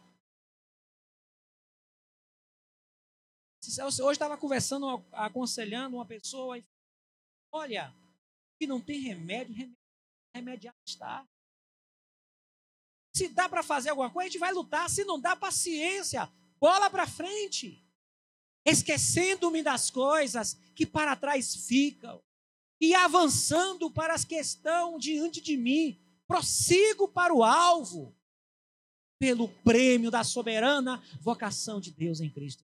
Hoje 3.83 4.11
estava 4.11 4.37
conversando, 4.37 5.03
aconselhando 5.11 5.95
uma 5.95 6.05
pessoa 6.05 6.57
e 6.57 6.65
olha, 7.51 7.93
que 8.59 8.67
não 8.67 8.81
tem 8.81 8.99
remédio, 8.99 9.73
remediado 10.35 10.77
está. 10.85 11.27
Se 13.15 13.27
dá 13.27 13.49
para 13.49 13.63
fazer 13.63 13.89
alguma 13.89 14.09
coisa, 14.09 14.27
a 14.27 14.29
gente 14.29 14.39
vai 14.39 14.53
lutar. 14.53 14.89
Se 14.89 15.03
não 15.03 15.19
dá, 15.19 15.35
paciência. 15.35 16.31
Bola 16.59 16.89
para 16.89 17.07
frente. 17.07 17.83
Esquecendo-me 18.65 19.63
das 19.63 19.89
coisas 19.89 20.53
que 20.75 20.85
para 20.85 21.15
trás 21.15 21.67
ficam. 21.67 22.21
E 22.79 22.95
avançando 22.95 23.91
para 23.91 24.13
as 24.13 24.23
que 24.23 24.35
estão 24.35 24.97
diante 24.97 25.41
de 25.41 25.57
mim. 25.57 25.99
Prossigo 26.31 27.09
para 27.09 27.33
o 27.33 27.43
alvo. 27.43 28.15
Pelo 29.19 29.49
prêmio 29.63 30.09
da 30.09 30.23
soberana 30.23 30.97
vocação 31.19 31.81
de 31.81 31.91
Deus 31.91 32.21
em 32.21 32.29
Cristo. 32.29 32.63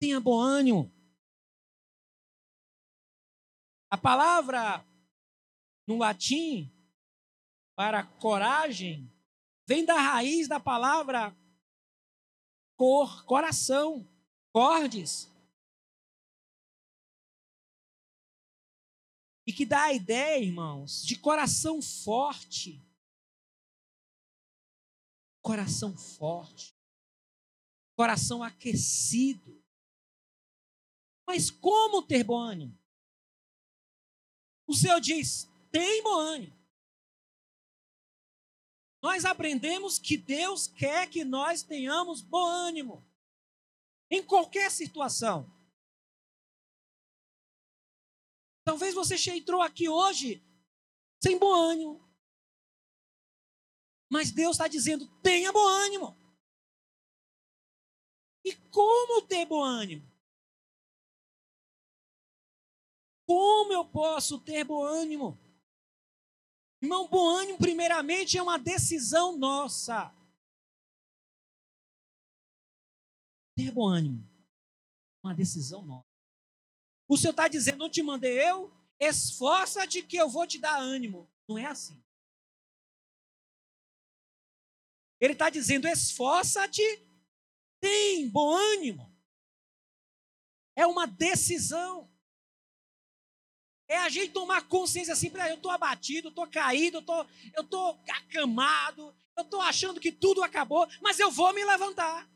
Tenha 0.00 0.18
bom 0.18 0.36
ânimo. 0.36 0.92
A 3.88 3.96
palavra 3.96 4.84
no 5.86 5.96
latim 5.96 6.68
para 7.76 8.02
coragem 8.02 9.08
vem 9.64 9.84
da 9.84 9.94
raiz 9.94 10.48
da 10.48 10.58
palavra 10.58 11.32
cor, 12.76 13.24
coração, 13.26 14.04
cordes. 14.52 15.32
E 19.46 19.52
que 19.52 19.66
dá 19.66 19.84
a 19.84 19.92
ideia, 19.92 20.42
irmãos, 20.42 21.04
de 21.04 21.18
coração 21.18 21.82
forte. 21.82 22.82
Coração 25.42 25.96
forte. 25.96 26.74
Coração 27.94 28.42
aquecido. 28.42 29.62
Mas 31.26 31.50
como 31.50 32.02
ter 32.02 32.24
bom 32.24 32.38
ânimo? 32.38 32.78
O 34.66 34.74
Senhor 34.74 35.00
diz: 35.00 35.48
tem 35.70 36.02
bom 36.02 36.18
ânimo. 36.18 36.64
Nós 39.02 39.26
aprendemos 39.26 39.98
que 39.98 40.16
Deus 40.16 40.66
quer 40.66 41.10
que 41.10 41.24
nós 41.24 41.62
tenhamos 41.62 42.22
bom 42.22 42.46
ânimo 42.46 43.04
em 44.10 44.22
qualquer 44.22 44.70
situação. 44.70 45.53
Talvez 48.64 48.94
você 48.94 49.16
entrou 49.30 49.60
aqui 49.60 49.88
hoje 49.88 50.42
sem 51.22 51.38
bom 51.38 51.52
ânimo. 51.52 52.02
Mas 54.10 54.30
Deus 54.30 54.52
está 54.52 54.68
dizendo: 54.68 55.06
tenha 55.20 55.52
bom 55.52 55.66
ânimo. 55.66 56.16
E 58.44 58.54
como 58.70 59.26
ter 59.26 59.46
bom 59.46 59.62
ânimo? 59.62 60.10
Como 63.26 63.72
eu 63.72 63.84
posso 63.88 64.38
ter 64.38 64.64
bom 64.64 64.84
ânimo? 64.84 65.38
Irmão, 66.82 67.08
bom 67.08 67.26
ânimo, 67.26 67.58
primeiramente, 67.58 68.36
é 68.36 68.42
uma 68.42 68.58
decisão 68.58 69.38
nossa. 69.38 70.14
Ter 73.56 73.70
bom 73.70 73.88
ânimo. 73.88 74.22
Uma 75.22 75.34
decisão 75.34 75.82
nossa. 75.82 76.13
O 77.06 77.16
Senhor 77.16 77.32
está 77.32 77.48
dizendo, 77.48 77.78
não 77.78 77.90
te 77.90 78.02
mandei 78.02 78.40
eu, 78.48 78.72
esforça-te 78.98 80.02
que 80.02 80.16
eu 80.16 80.28
vou 80.28 80.46
te 80.46 80.58
dar 80.58 80.78
ânimo. 80.78 81.30
Não 81.48 81.58
é 81.58 81.66
assim. 81.66 82.02
Ele 85.20 85.32
está 85.32 85.50
dizendo, 85.50 85.86
esforça-te, 85.86 86.82
tem 87.80 88.28
bom 88.28 88.52
ânimo. 88.52 89.14
É 90.76 90.86
uma 90.86 91.06
decisão. 91.06 92.10
É 93.86 93.98
a 93.98 94.08
gente 94.08 94.32
tomar 94.32 94.66
consciência 94.66 95.12
assim, 95.12 95.30
eu 95.48 95.56
estou 95.56 95.70
abatido, 95.70 96.28
eu 96.28 96.30
estou 96.30 96.46
caído, 96.48 97.04
eu 97.54 97.62
estou 97.62 98.02
acamado, 98.08 99.14
eu 99.36 99.44
estou 99.44 99.60
achando 99.60 100.00
que 100.00 100.10
tudo 100.10 100.42
acabou, 100.42 100.88
mas 101.02 101.18
eu 101.18 101.30
vou 101.30 101.52
me 101.52 101.64
levantar. 101.64 102.28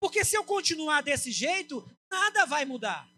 Porque 0.00 0.24
se 0.24 0.36
eu 0.36 0.44
continuar 0.44 1.02
desse 1.02 1.32
jeito, 1.32 1.84
nada 2.10 2.46
vai 2.46 2.64
mudar. 2.64 3.13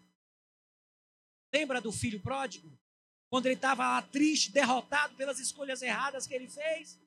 Lembra 1.53 1.81
do 1.81 1.93
filho 1.93 2.21
pródigo? 2.21 2.71
Quando 3.29 3.47
ele 3.47 3.55
estava 3.55 3.83
lá 3.83 4.03
triste, 4.03 4.53
derrotado 4.53 5.17
pelas 5.17 5.39
escolhas 5.39 5.83
erradas 5.83 6.27
que 6.27 6.35
ele 6.35 6.49
fez? 6.49 7.01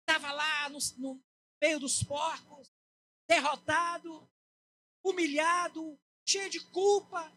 Estava 0.00 0.32
lá 0.32 0.68
no, 0.68 0.78
no 0.98 1.24
meio 1.60 1.78
dos 1.80 2.02
porcos, 2.02 2.70
derrotado, 3.28 4.28
humilhado, 5.02 5.98
cheio 6.26 6.50
de 6.50 6.60
culpa, 6.66 7.32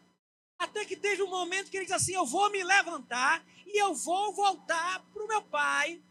até 0.58 0.84
que 0.84 0.96
teve 0.96 1.22
um 1.22 1.30
momento 1.30 1.70
que 1.70 1.76
ele 1.76 1.84
disse 1.84 1.94
assim: 1.94 2.14
Eu 2.14 2.26
vou 2.26 2.50
me 2.50 2.62
levantar 2.62 3.44
e 3.66 3.80
eu 3.80 3.94
vou 3.94 4.34
voltar 4.34 5.04
para 5.10 5.24
o 5.24 5.28
meu 5.28 5.42
pai. 5.42 6.02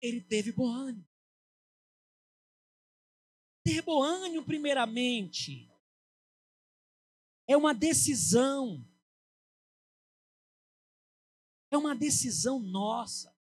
Ele 0.00 0.20
teve 0.20 0.52
bom 0.52 0.68
ânimo. 0.68 1.06
Ter 3.64 3.82
bom 3.82 4.02
ânimo, 4.02 4.44
primeiramente, 4.44 5.67
é 7.48 7.56
uma 7.56 7.74
decisão. 7.74 8.86
É 11.70 11.76
uma 11.76 11.96
decisão 11.96 12.60
nossa. 12.60 13.34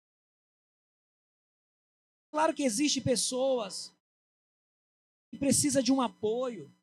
Claro 2.32 2.54
que 2.54 2.63
existem 2.63 3.04
pessoas 3.04 3.93
que 5.30 5.38
precisam 5.38 5.84
de 5.84 5.91
um 5.91 6.02
apoio. 6.02 6.74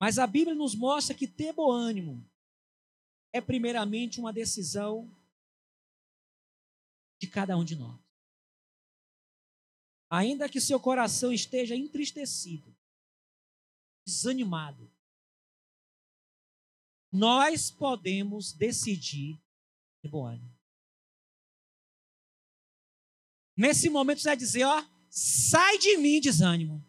Mas 0.00 0.18
a 0.18 0.26
Bíblia 0.26 0.54
nos 0.54 0.74
mostra 0.74 1.14
que 1.14 1.28
ter 1.28 1.52
bom 1.52 1.70
ânimo 1.70 2.28
é 3.32 3.40
primeiramente 3.40 4.18
uma 4.18 4.32
decisão 4.32 5.08
de 7.20 7.28
cada 7.28 7.56
um 7.56 7.64
de 7.64 7.76
nós. 7.76 8.01
Ainda 10.14 10.46
que 10.46 10.60
seu 10.60 10.78
coração 10.78 11.32
esteja 11.32 11.74
entristecido, 11.74 12.76
desanimado, 14.06 14.92
nós 17.10 17.70
podemos 17.70 18.52
decidir 18.52 19.42
ter 20.02 20.10
bom 20.10 20.26
ânimo. 20.26 20.54
Nesse 23.56 23.88
momento 23.88 24.20
você 24.20 24.28
vai 24.28 24.36
dizer, 24.36 24.64
ó, 24.64 24.84
sai 25.08 25.78
de 25.78 25.96
mim 25.96 26.20
desânimo. 26.20 26.86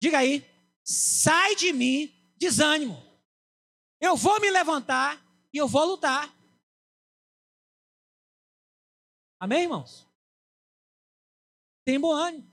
Diga 0.00 0.18
aí, 0.18 0.44
sai 0.84 1.56
de 1.56 1.72
mim 1.72 2.14
desânimo. 2.36 2.94
Eu 4.00 4.16
vou 4.16 4.40
me 4.40 4.48
levantar 4.52 5.20
e 5.52 5.58
eu 5.58 5.66
vou 5.66 5.84
lutar. 5.84 6.32
Amém, 9.40 9.62
irmãos? 9.62 10.08
Tem 11.84 11.98
bom 11.98 12.12
ânimo. 12.12 12.51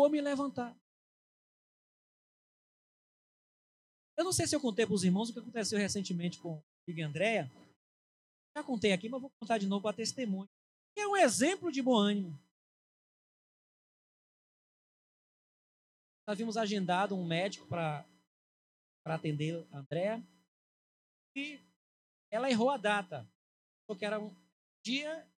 Vou 0.00 0.08
me 0.08 0.18
levantar. 0.18 0.74
Eu 4.16 4.24
não 4.24 4.32
sei 4.32 4.46
se 4.46 4.56
eu 4.56 4.60
contei 4.60 4.86
para 4.86 4.94
os 4.94 5.04
irmãos 5.04 5.28
o 5.28 5.32
que 5.34 5.40
aconteceu 5.40 5.78
recentemente 5.78 6.38
com 6.38 6.62
e 6.88 7.02
Andréia. 7.02 7.52
Já 8.56 8.64
contei 8.64 8.94
aqui, 8.94 9.10
mas 9.10 9.20
vou 9.20 9.30
contar 9.38 9.58
de 9.58 9.66
novo 9.66 9.82
para 9.82 9.94
testemunho. 9.94 10.48
É 10.96 11.06
um 11.06 11.18
exemplo 11.18 11.70
de 11.70 11.82
bom 11.82 11.98
ânimo. 11.98 12.42
Nós 16.26 16.38
agendado 16.56 17.14
um 17.14 17.26
médico 17.26 17.66
para 17.68 18.06
atender 19.04 19.68
a 19.70 19.80
Andréa. 19.80 20.26
E 21.36 21.60
ela 22.30 22.50
errou 22.50 22.70
a 22.70 22.78
data. 22.78 23.30
Porque 23.86 24.06
era 24.06 24.18
um 24.18 24.34
dia. 24.82 25.30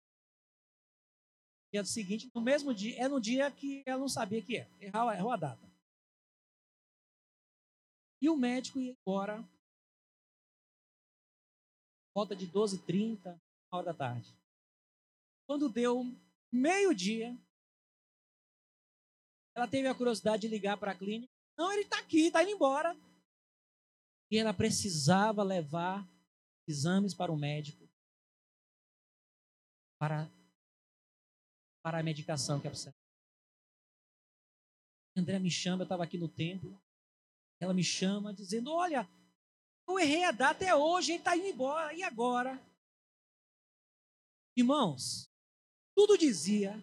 Dia 1.72 1.84
seguinte, 1.84 2.30
no 2.34 2.40
mesmo 2.40 2.74
dia, 2.74 3.02
é 3.02 3.08
no 3.08 3.20
dia 3.20 3.50
que 3.50 3.82
ela 3.86 4.00
não 4.00 4.08
sabia 4.08 4.42
que 4.42 4.58
é. 4.58 4.68
Errou, 4.78 5.10
errou 5.10 5.32
a 5.32 5.36
data. 5.36 5.72
E 8.20 8.28
o 8.28 8.36
médico 8.36 8.78
ia 8.78 8.92
embora. 8.92 9.42
Volta 12.14 12.36
de 12.36 12.46
12h30, 12.46 13.40
hora 13.72 13.86
da 13.86 13.94
tarde. 13.94 14.36
Quando 15.46 15.68
deu 15.70 16.04
meio-dia, 16.52 17.34
ela 19.54 19.66
teve 19.66 19.88
a 19.88 19.94
curiosidade 19.94 20.42
de 20.42 20.48
ligar 20.48 20.76
para 20.76 20.92
a 20.92 20.94
clínica. 20.94 21.32
Não, 21.56 21.72
ele 21.72 21.82
está 21.82 21.98
aqui, 21.98 22.26
está 22.26 22.42
indo 22.42 22.52
embora. 22.52 22.94
E 24.30 24.36
ela 24.36 24.52
precisava 24.52 25.42
levar 25.42 26.06
exames 26.66 27.14
para 27.14 27.32
o 27.32 27.36
médico 27.36 27.82
para, 29.98 30.28
para 31.82 31.98
a 31.98 32.02
medicação 32.02 32.60
que 32.60 32.66
é 32.66 32.70
precisava. 32.70 32.96
André 35.16 35.38
me 35.38 35.50
chama, 35.50 35.82
eu 35.82 35.84
estava 35.84 36.04
aqui 36.04 36.16
no 36.16 36.28
templo. 36.28 36.80
Ela 37.60 37.74
me 37.74 37.84
chama 37.84 38.32
dizendo: 38.32 38.72
Olha, 38.72 39.08
eu 39.86 39.98
errei 39.98 40.24
a 40.24 40.30
data, 40.30 40.64
é 40.64 40.74
hoje, 40.74 41.12
ele 41.12 41.18
está 41.18 41.36
indo 41.36 41.46
embora, 41.46 41.92
e 41.92 42.02
agora? 42.02 42.60
Irmãos, 44.56 45.30
tudo 45.94 46.16
dizia 46.16 46.78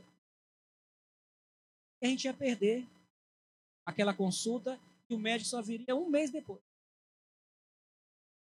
que 1.99 2.05
a 2.05 2.07
gente 2.07 2.25
ia 2.25 2.33
perder 2.33 2.87
aquela 3.85 4.13
consulta 4.13 4.79
e 5.09 5.15
o 5.15 5.19
médico 5.19 5.49
só 5.49 5.61
viria 5.61 5.95
um 5.95 6.09
mês 6.09 6.31
depois. 6.31 6.61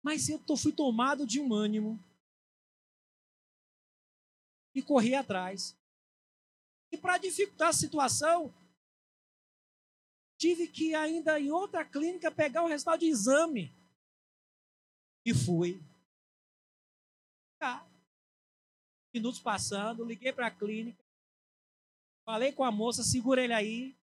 Mas 0.03 0.29
eu 0.29 0.39
fui 0.57 0.73
tomado 0.73 1.27
de 1.27 1.41
um 1.41 1.53
ânimo 1.53 1.99
e 4.75 4.83
corri 4.83 5.15
atrás. 5.15 5.77
E 6.95 6.97
para 6.97 7.19
dificultar 7.19 7.71
a 7.71 7.73
situação, 7.73 8.55
tive 10.39 10.69
que 10.69 10.95
ainda 10.95 11.41
em 11.41 11.51
outra 11.51 11.85
clínica 11.85 12.31
pegar 12.31 12.63
o 12.63 12.69
resultado 12.69 13.01
de 13.01 13.07
exame. 13.07 13.75
E 15.27 15.35
fui. 15.35 15.83
Tá. 17.59 17.85
Minutos 19.13 19.41
passando, 19.41 20.05
liguei 20.05 20.33
para 20.33 20.47
a 20.47 20.51
clínica, 20.53 21.03
falei 22.25 22.53
com 22.53 22.63
a 22.63 22.71
moça, 22.71 23.03
segura 23.03 23.43
ele 23.43 23.53
aí. 23.53 23.97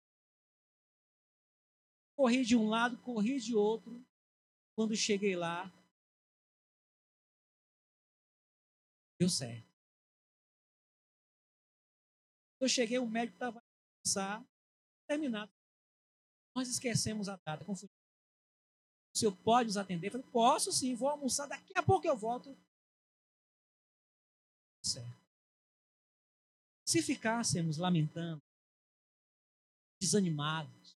Corri 2.16 2.44
de 2.44 2.56
um 2.56 2.68
lado, 2.68 2.98
corri 3.02 3.38
de 3.38 3.54
outro. 3.54 4.04
Quando 4.74 4.96
cheguei 4.96 5.36
lá, 5.36 5.72
deu 9.16 9.28
certo. 9.28 9.69
Eu 12.60 12.68
cheguei, 12.68 12.98
o 12.98 13.06
médico 13.06 13.36
estava 13.36 13.58
a 13.58 14.44
terminado. 15.08 15.50
Nós 16.54 16.68
esquecemos 16.68 17.28
a 17.28 17.36
data, 17.36 17.64
confundimos. 17.64 17.96
O 19.14 19.18
senhor 19.18 19.36
pode 19.38 19.68
nos 19.68 19.76
atender? 19.76 20.08
Eu 20.08 20.12
falei, 20.12 20.26
posso 20.30 20.70
sim, 20.70 20.94
vou 20.94 21.08
almoçar, 21.08 21.46
daqui 21.46 21.72
a 21.76 21.82
pouco 21.82 22.06
eu 22.06 22.16
volto. 22.16 22.56
Certo. 24.84 25.20
Se 26.86 27.02
ficássemos 27.02 27.76
lamentando, 27.76 28.42
desanimados, 30.00 30.96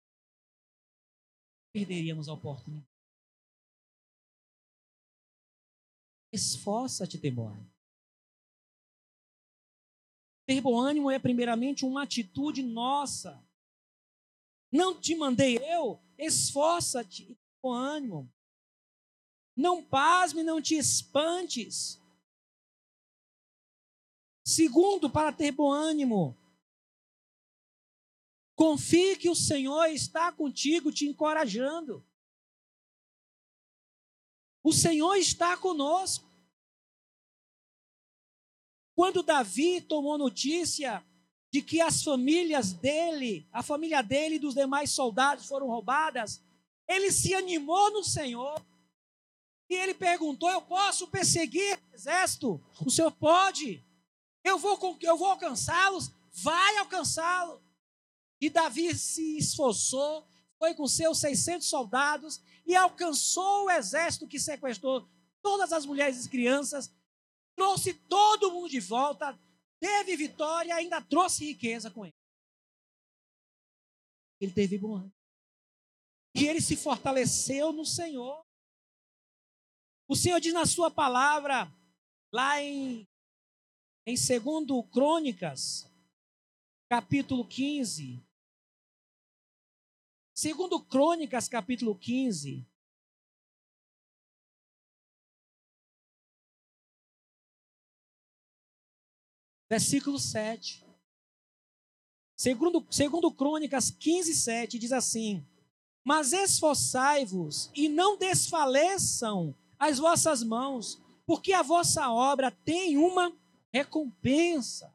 perderíamos 1.72 2.28
a 2.28 2.32
oportunidade. 2.32 2.88
Esforça-te, 6.32 7.18
temor. 7.18 7.56
Ter 10.50 10.60
bom 10.60 10.80
ânimo 10.80 11.08
é 11.08 11.16
primeiramente 11.16 11.84
uma 11.84 12.02
atitude 12.02 12.60
nossa. 12.60 13.40
Não 14.72 15.00
te 15.00 15.14
mandei 15.14 15.58
eu, 15.58 16.02
esforça-te 16.18 17.38
com 17.62 17.72
ânimo. 17.72 18.28
Não 19.54 19.80
pasme, 19.80 20.42
não 20.42 20.60
te 20.60 20.74
espantes. 20.74 22.02
Segundo, 24.44 25.08
para 25.08 25.32
ter 25.32 25.52
bom 25.52 25.70
ânimo, 25.70 26.36
confie 28.56 29.14
que 29.14 29.30
o 29.30 29.36
Senhor 29.36 29.86
está 29.86 30.32
contigo, 30.32 30.90
te 30.90 31.06
encorajando. 31.06 32.04
O 34.64 34.72
Senhor 34.72 35.14
está 35.14 35.56
conosco. 35.56 36.28
Quando 39.00 39.22
Davi 39.22 39.80
tomou 39.80 40.18
notícia 40.18 41.02
de 41.50 41.62
que 41.62 41.80
as 41.80 42.02
famílias 42.02 42.74
dele, 42.74 43.48
a 43.50 43.62
família 43.62 44.02
dele 44.02 44.34
e 44.34 44.38
dos 44.38 44.54
demais 44.54 44.90
soldados 44.90 45.46
foram 45.46 45.68
roubadas, 45.68 46.42
ele 46.86 47.10
se 47.10 47.34
animou 47.34 47.90
no 47.92 48.04
Senhor. 48.04 48.62
E 49.70 49.74
ele 49.74 49.94
perguntou: 49.94 50.50
Eu 50.50 50.60
posso 50.60 51.06
perseguir 51.06 51.78
o 51.78 51.94
exército? 51.94 52.62
O 52.84 52.90
Senhor 52.90 53.10
pode. 53.10 53.82
Eu 54.44 54.58
vou, 54.58 54.78
eu 55.00 55.16
vou 55.16 55.28
alcançá-los? 55.28 56.10
Vai 56.30 56.76
alcançá-los. 56.76 57.58
E 58.38 58.50
Davi 58.50 58.94
se 58.94 59.38
esforçou, 59.38 60.26
foi 60.58 60.74
com 60.74 60.86
seus 60.86 61.20
600 61.20 61.66
soldados 61.66 62.42
e 62.66 62.76
alcançou 62.76 63.64
o 63.64 63.70
exército 63.70 64.28
que 64.28 64.38
sequestrou 64.38 65.08
todas 65.40 65.72
as 65.72 65.86
mulheres 65.86 66.26
e 66.26 66.28
crianças 66.28 66.92
trouxe 67.56 67.94
todo 67.94 68.52
mundo 68.52 68.68
de 68.68 68.80
volta, 68.80 69.38
teve 69.78 70.16
vitória, 70.16 70.74
ainda 70.74 71.00
trouxe 71.00 71.44
riqueza 71.44 71.90
com 71.90 72.04
ele. 72.04 72.16
Ele 74.40 74.52
teve 74.52 74.78
bom. 74.78 75.10
E 76.34 76.46
ele 76.46 76.60
se 76.60 76.76
fortaleceu 76.76 77.72
no 77.72 77.84
Senhor. 77.84 78.44
O 80.08 80.16
Senhor 80.16 80.40
diz 80.40 80.52
na 80.52 80.66
sua 80.66 80.90
palavra, 80.90 81.70
lá 82.32 82.60
em, 82.62 83.06
em 84.06 84.14
2 84.14 84.90
Crônicas, 84.90 85.90
capítulo 86.88 87.46
15. 87.46 88.20
Segundo 90.34 90.82
Crônicas, 90.84 91.48
capítulo 91.48 91.96
15, 91.98 92.66
versículo 99.70 100.18
7. 100.18 100.84
Segundo, 102.36 102.84
segundo 102.90 103.32
Crônicas 103.32 103.90
15, 103.90 104.34
7, 104.34 104.78
diz 104.78 104.92
assim: 104.92 105.46
Mas 106.04 106.32
esforçai-vos 106.32 107.70
e 107.74 107.88
não 107.88 108.18
desfaleçam 108.18 109.56
as 109.78 109.98
vossas 109.98 110.42
mãos, 110.42 111.00
porque 111.24 111.52
a 111.52 111.62
vossa 111.62 112.10
obra 112.10 112.50
tem 112.50 112.98
uma 112.98 113.32
recompensa. 113.72 114.92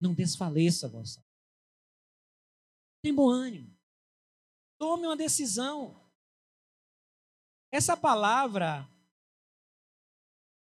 Não 0.00 0.12
desfaleça 0.12 0.86
a 0.86 0.90
vossa. 0.90 1.24
Tem 3.02 3.14
bom 3.14 3.28
ânimo. 3.28 3.78
Tome 4.78 5.06
uma 5.06 5.16
decisão. 5.16 6.00
Essa 7.70 7.96
palavra, 7.96 8.90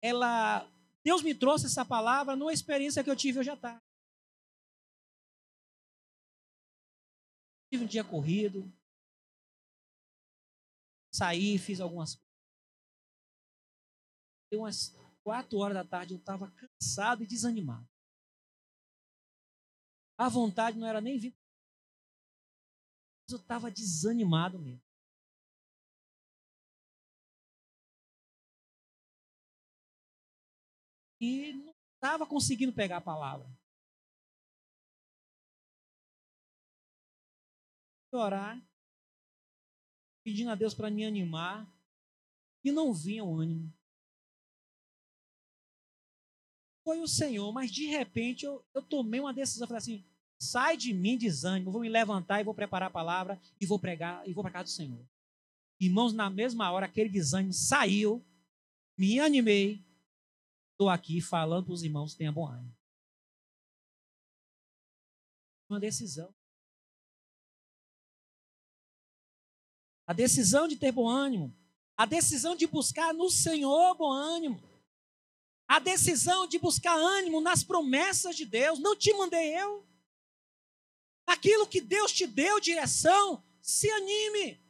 ela 0.02 0.67
Deus 1.05 1.21
me 1.21 1.35
trouxe 1.35 1.67
essa 1.67 1.85
palavra 1.85 2.35
numa 2.35 2.51
experiência 2.51 3.03
que 3.03 3.09
eu 3.11 3.15
tive 3.15 3.37
hoje 3.37 3.51
à 3.51 3.55
tarde. 3.55 3.85
Tive 7.71 7.83
um 7.83 7.87
dia 7.87 8.03
corrido. 8.03 8.73
Saí, 11.13 11.59
fiz 11.59 11.79
algumas 11.79 12.15
coisas. 12.15 12.25
Deu 14.51 14.61
umas 14.61 14.95
quatro 15.23 15.59
horas 15.59 15.75
da 15.75 15.85
tarde, 15.85 16.13
eu 16.13 16.17
estava 16.17 16.51
cansado 16.51 17.23
e 17.23 17.27
desanimado. 17.27 17.87
A 20.17 20.27
vontade 20.27 20.79
não 20.79 20.87
era 20.87 20.99
nem 20.99 21.19
vir. 21.19 21.37
Eu 23.29 23.37
estava 23.37 23.69
desanimado 23.69 24.57
mesmo. 24.57 24.83
E 31.19 31.54
não 31.54 31.73
estava 31.95 32.25
conseguindo 32.25 32.73
pegar 32.73 32.97
a 32.97 33.01
palavra. 33.01 33.47
Orar, 38.12 38.62
pedindo 40.23 40.49
a 40.49 40.56
Deus 40.56 40.73
para 40.73 40.89
me 40.89 41.06
animar, 41.06 41.69
e 42.63 42.71
não 42.71 42.93
vinha 42.93 43.23
o 43.23 43.38
ânimo. 43.38 43.71
Foi 46.84 46.99
o 46.99 47.08
Senhor, 47.08 47.51
mas 47.51 47.71
de 47.71 47.86
repente 47.88 48.45
eu, 48.45 48.65
eu 48.73 48.82
tomei 48.82 49.19
uma 49.19 49.34
decisão, 49.34 49.67
falei 49.67 49.80
assim, 49.80 50.06
sai 50.39 50.78
de 50.78 50.93
mim 50.93 51.17
desânimo, 51.17 51.71
vou 51.71 51.82
me 51.82 51.89
levantar 51.89 52.41
e 52.41 52.43
vou 52.43 52.54
preparar 52.54 52.88
a 52.88 52.93
palavra 52.93 53.39
e 53.60 53.65
vou 53.65 53.78
pregar 53.78 54.28
e 54.28 54.34
vou 54.34 54.43
para 54.43 54.54
casa 54.54 54.63
do 54.65 54.69
Senhor. 54.69 55.06
Irmãos, 55.80 56.13
na 56.13 56.30
mesma 56.30 56.71
hora 56.71 56.86
aquele 56.86 57.10
desânimo 57.10 57.54
saiu, 57.54 58.25
me 58.97 59.19
animei, 59.19 59.85
estou 60.75 60.89
aqui 60.89 61.21
falando 61.21 61.65
para 61.65 61.73
os 61.73 61.83
irmãos 61.83 62.11
que 62.11 62.17
tenham 62.17 62.33
bom 62.33 62.47
ânimo. 62.47 62.75
Uma 65.69 65.79
decisão. 65.79 66.35
A 70.05 70.13
decisão 70.13 70.67
de 70.67 70.75
ter 70.75 70.91
bom 70.91 71.07
ânimo. 71.07 71.55
A 71.97 72.05
decisão 72.05 72.55
de 72.55 72.67
buscar 72.67 73.13
no 73.13 73.29
Senhor 73.29 73.95
bom 73.95 74.11
ânimo. 74.11 74.61
a 75.67 75.79
decisão 75.79 76.45
de 76.45 76.59
buscar 76.59 76.95
ânimo 76.95 77.41
nas 77.41 77.63
promessas 77.63 78.35
de 78.35 78.45
Deus. 78.45 78.77
Não 78.79 78.95
te 78.95 79.11
mandei 79.13 79.57
eu. 79.57 79.88
Aquilo 81.25 81.67
que 81.67 81.81
Deus 81.81 82.11
te 82.11 82.27
deu 82.27 82.59
direção, 82.59 83.43
se 83.61 83.89
anime. 83.89 84.63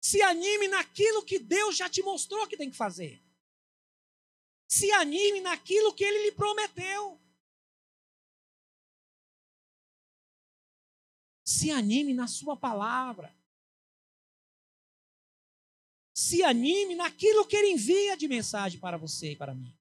Se 0.00 0.22
anime 0.22 0.68
naquilo 0.68 1.22
que 1.22 1.38
Deus 1.38 1.76
já 1.76 1.90
te 1.90 2.02
mostrou 2.02 2.46
que 2.46 2.56
tem 2.56 2.70
que 2.70 2.76
fazer. 2.76 3.22
Se 4.72 4.90
anime 4.90 5.42
naquilo 5.42 5.94
que 5.94 6.02
Ele 6.02 6.22
lhe 6.22 6.32
prometeu. 6.32 7.20
Se 11.44 11.70
anime 11.70 12.14
na 12.14 12.26
Sua 12.26 12.56
palavra. 12.56 13.36
Se 16.16 16.42
anime 16.42 16.94
naquilo 16.94 17.46
que 17.46 17.54
Ele 17.54 17.72
envia 17.72 18.16
de 18.16 18.26
mensagem 18.26 18.80
para 18.80 18.96
você 18.96 19.32
e 19.32 19.36
para 19.36 19.54
mim. 19.54 19.78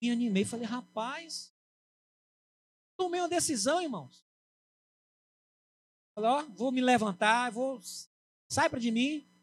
Me 0.00 0.10
animei 0.10 0.44
e 0.44 0.46
falei, 0.46 0.64
rapaz, 0.64 1.54
tomei 2.96 3.20
uma 3.20 3.28
decisão, 3.28 3.82
irmãos. 3.82 4.26
Falei, 6.14 6.30
ó, 6.30 6.42
vou 6.54 6.72
me 6.72 6.80
levantar, 6.80 7.52
vou. 7.52 7.78
Sai 8.48 8.70
para 8.70 8.80
de 8.80 8.90
mim. 8.90 9.33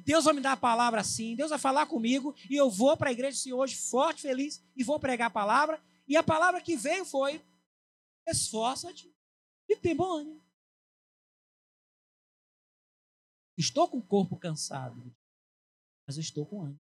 Deus 0.00 0.24
vai 0.24 0.34
me 0.34 0.40
dar 0.40 0.52
a 0.52 0.56
palavra 0.56 1.00
assim, 1.00 1.36
Deus 1.36 1.50
vai 1.50 1.58
falar 1.58 1.86
comigo 1.86 2.34
e 2.50 2.56
eu 2.56 2.68
vou 2.68 2.96
para 2.96 3.10
a 3.10 3.12
igreja 3.12 3.40
de 3.40 3.52
hoje 3.52 3.76
forte, 3.76 4.22
feliz 4.22 4.64
e 4.74 4.82
vou 4.82 4.98
pregar 4.98 5.28
a 5.28 5.30
palavra. 5.30 5.82
E 6.06 6.16
a 6.16 6.22
palavra 6.22 6.60
que 6.60 6.76
veio 6.76 7.04
foi: 7.04 7.44
esforça-te 8.26 9.14
e 9.68 9.76
tem 9.76 9.94
bom 9.94 10.12
ânimo. 10.12 10.44
Estou 13.56 13.88
com 13.88 13.98
o 13.98 14.06
corpo 14.06 14.36
cansado, 14.36 15.14
mas 16.06 16.18
estou 16.18 16.44
com 16.44 16.62
ânimo. 16.62 16.80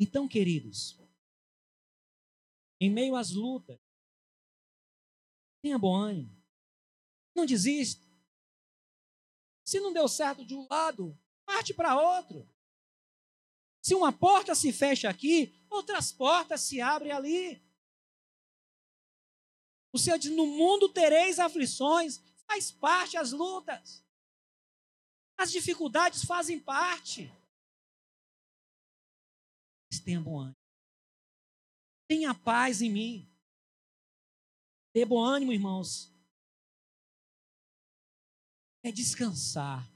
Então, 0.00 0.26
queridos, 0.26 0.98
em 2.80 2.90
meio 2.90 3.14
às 3.14 3.30
lutas, 3.30 3.78
tenha 5.62 5.78
bom 5.78 5.94
ânimo. 5.94 6.42
Não 7.36 7.46
desista. 7.46 8.01
Se 9.72 9.80
não 9.80 9.90
deu 9.90 10.06
certo 10.06 10.44
de 10.44 10.54
um 10.54 10.66
lado, 10.68 11.18
parte 11.46 11.72
para 11.72 11.98
outro. 11.98 12.46
Se 13.80 13.94
uma 13.94 14.12
porta 14.12 14.54
se 14.54 14.70
fecha 14.70 15.08
aqui, 15.08 15.58
outras 15.70 16.12
portas 16.12 16.60
se 16.60 16.78
abrem 16.82 17.10
ali. 17.10 17.66
O 19.90 19.98
Senhor 19.98 20.18
diz: 20.18 20.30
No 20.30 20.46
mundo 20.46 20.90
tereis 20.90 21.38
aflições, 21.38 22.20
faz 22.46 22.70
parte 22.70 23.16
as 23.16 23.32
lutas. 23.32 24.04
As 25.38 25.50
dificuldades 25.50 26.22
fazem 26.22 26.60
parte. 26.60 27.32
Mas 29.90 30.00
tenha 30.00 30.20
bom 30.20 30.38
ânimo. 30.38 30.56
Tenha 32.06 32.34
paz 32.34 32.82
em 32.82 32.90
mim. 32.90 33.34
Ter 34.92 35.06
bom 35.06 35.24
ânimo, 35.24 35.50
irmãos. 35.50 36.11
É 38.82 38.90
descansar. 38.90 39.90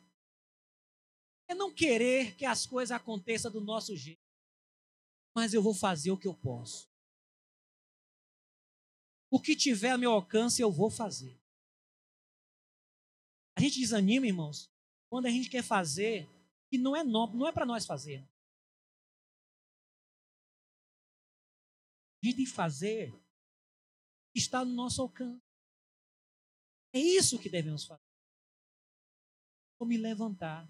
É 1.49 1.55
não 1.55 1.73
querer 1.73 2.37
que 2.37 2.45
as 2.45 2.67
coisas 2.67 2.97
aconteçam 2.97 3.51
do 3.51 3.61
nosso 3.61 3.97
jeito. 3.97 4.23
Mas 5.35 5.53
eu 5.53 5.63
vou 5.63 5.75
fazer 5.75 6.11
o 6.11 6.19
que 6.19 6.27
eu 6.27 6.35
posso. 6.35 6.89
O 9.31 9.41
que 9.41 9.57
tiver 9.57 9.91
a 9.91 9.99
meu 9.99 10.13
alcance, 10.13 10.63
eu 10.63 10.71
vou 10.71 10.91
fazer. 10.91 11.39
A 13.57 13.61
gente 13.61 13.81
desanima, 13.81 14.27
irmãos, 14.27 14.71
quando 15.09 15.27
a 15.27 15.31
gente 15.31 15.51
quer 15.51 15.63
fazer 15.63 16.29
que 16.71 16.79
não 16.79 16.95
é, 16.97 17.03
não 17.05 17.47
é 17.47 17.53
para 17.53 17.67
nós 17.67 17.87
fazer. 17.87 18.27
A 22.23 22.27
gente 22.27 22.37
tem 22.37 22.45
que 22.45 22.51
fazer 22.51 23.13
que 24.33 24.39
está 24.39 24.65
no 24.65 24.73
nosso 24.73 25.01
alcance. 25.01 25.43
É 26.93 26.99
isso 26.99 27.39
que 27.39 27.49
devemos 27.49 27.85
fazer. 27.85 28.06
Vou 29.79 29.89
me 29.89 29.97
levantar. 29.97 30.69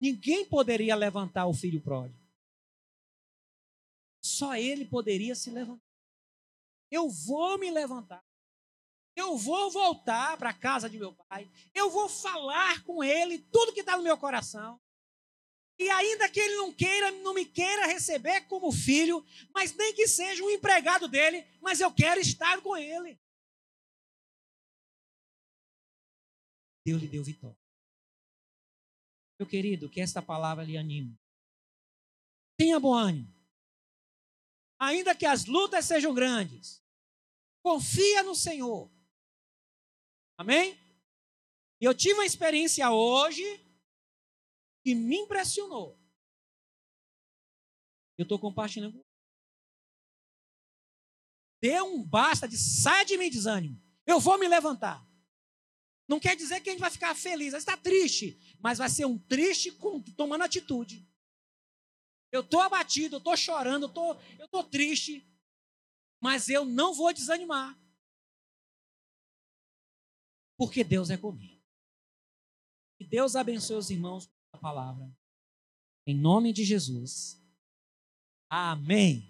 Ninguém 0.00 0.44
poderia 0.44 0.94
levantar 0.96 1.46
o 1.46 1.54
filho 1.54 1.80
pródigo. 1.80 2.20
Só 4.24 4.56
ele 4.56 4.84
poderia 4.84 5.34
se 5.34 5.50
levantar. 5.50 5.84
Eu 6.90 7.08
vou 7.08 7.58
me 7.58 7.70
levantar. 7.70 8.24
Eu 9.14 9.36
vou 9.36 9.70
voltar 9.70 10.36
para 10.38 10.50
a 10.50 10.58
casa 10.58 10.88
de 10.88 10.98
meu 10.98 11.14
pai. 11.14 11.50
Eu 11.74 11.90
vou 11.90 12.08
falar 12.08 12.82
com 12.84 13.04
ele 13.04 13.38
tudo 13.38 13.72
que 13.72 13.80
está 13.80 13.96
no 13.96 14.02
meu 14.02 14.16
coração. 14.16 14.80
E 15.78 15.88
ainda 15.90 16.28
que 16.28 16.40
ele 16.40 16.56
não 16.56 16.72
queira, 16.72 17.10
não 17.10 17.34
me 17.34 17.44
queira 17.44 17.86
receber 17.86 18.42
como 18.42 18.70
filho, 18.72 19.24
mas 19.54 19.74
nem 19.74 19.94
que 19.94 20.06
seja 20.06 20.42
um 20.42 20.50
empregado 20.50 21.08
dele, 21.08 21.44
mas 21.60 21.80
eu 21.80 21.92
quero 21.92 22.20
estar 22.20 22.60
com 22.62 22.76
ele. 22.76 23.20
Deus 26.84 27.00
lhe 27.00 27.08
deu 27.08 27.22
vitória. 27.22 27.61
Meu 29.42 29.48
querido, 29.48 29.90
que 29.90 30.00
esta 30.00 30.22
palavra 30.22 30.62
lhe 30.62 30.78
anime. 30.78 31.18
Tenha 32.56 32.78
bom 32.78 32.94
ânimo. 32.94 33.34
Ainda 34.78 35.16
que 35.16 35.26
as 35.26 35.46
lutas 35.46 35.84
sejam 35.84 36.14
grandes, 36.14 36.80
confia 37.60 38.22
no 38.22 38.36
Senhor. 38.36 38.88
Amém? 40.38 40.78
E 41.80 41.84
eu 41.84 41.92
tive 41.92 42.14
uma 42.14 42.24
experiência 42.24 42.88
hoje 42.92 43.42
que 44.84 44.94
me 44.94 45.16
impressionou. 45.16 46.00
Eu 48.16 48.22
estou 48.22 48.38
compartilhando. 48.38 49.04
Deu 51.60 51.84
um 51.96 52.06
basta 52.06 52.46
de 52.46 52.56
sai 52.56 53.04
de 53.04 53.18
mim 53.18 53.28
desânimo. 53.28 53.82
Eu 54.06 54.20
vou 54.20 54.38
me 54.38 54.46
levantar. 54.46 55.04
Não 56.12 56.20
quer 56.20 56.36
dizer 56.36 56.60
que 56.60 56.68
a 56.68 56.72
gente 56.72 56.82
vai 56.82 56.90
ficar 56.90 57.14
feliz, 57.14 57.54
está 57.54 57.74
triste, 57.74 58.38
mas 58.60 58.76
vai 58.76 58.90
ser 58.90 59.06
um 59.06 59.18
triste 59.18 59.72
com, 59.72 59.98
tomando 60.02 60.44
atitude. 60.44 61.08
Eu 62.30 62.42
estou 62.42 62.60
abatido, 62.60 63.14
eu 63.14 63.18
estou 63.18 63.34
chorando, 63.34 63.90
eu 64.38 64.44
estou 64.44 64.62
triste, 64.62 65.26
mas 66.20 66.50
eu 66.50 66.66
não 66.66 66.92
vou 66.92 67.14
desanimar. 67.14 67.80
Porque 70.58 70.84
Deus 70.84 71.08
é 71.08 71.16
comigo. 71.16 71.64
Que 72.98 73.06
Deus 73.06 73.34
abençoe 73.34 73.78
os 73.78 73.88
irmãos 73.88 74.26
com 74.26 74.58
a 74.58 74.60
palavra. 74.60 75.10
Em 76.06 76.14
nome 76.14 76.52
de 76.52 76.62
Jesus. 76.62 77.42
Amém. 78.50 79.18